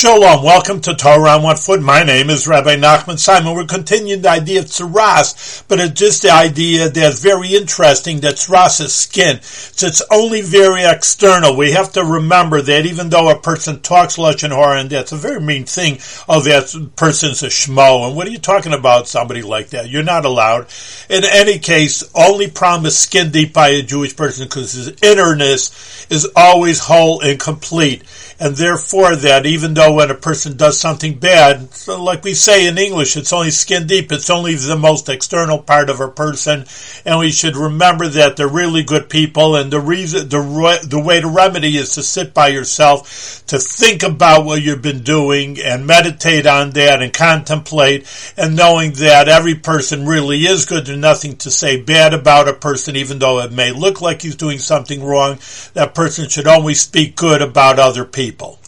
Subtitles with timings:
[0.00, 1.82] Shalom, welcome to Torah on One Foot.
[1.82, 3.56] My name is Rabbi Nachman Simon.
[3.56, 8.36] We're continuing the idea of tsaras, but it's just the idea that's very interesting that
[8.36, 9.42] tsaras is skin.
[9.42, 11.56] So it's only very external.
[11.56, 15.16] We have to remember that even though a person talks Lashon Hara, and that's a
[15.16, 19.42] very mean thing, oh, that person's a schmo, and what are you talking about somebody
[19.42, 19.90] like that?
[19.90, 20.68] You're not allowed.
[21.10, 26.28] In any case, only promise skin deep by a Jewish person because his innerness is
[26.36, 28.04] always whole and complete.
[28.40, 32.66] And therefore that even though when a person does something bad, so like we say
[32.66, 34.10] in English, it's only skin deep.
[34.12, 36.66] It's only the most external part of a person,
[37.04, 39.56] and we should remember that they're really good people.
[39.56, 44.02] And the reason, the the way to remedy is to sit by yourself, to think
[44.02, 49.54] about what you've been doing, and meditate on that, and contemplate, and knowing that every
[49.54, 50.86] person really is good.
[50.86, 54.36] There's nothing to say bad about a person, even though it may look like he's
[54.36, 55.38] doing something wrong.
[55.74, 58.58] That person should always speak good about other people.